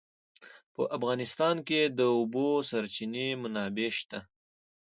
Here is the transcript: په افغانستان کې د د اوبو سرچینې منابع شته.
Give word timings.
په 0.73 0.81
افغانستان 0.97 1.55
کې 1.67 1.81
د 1.87 1.91
د 1.99 2.01
اوبو 2.15 2.47
سرچینې 2.69 3.27
منابع 3.41 3.89
شته. 3.99 4.19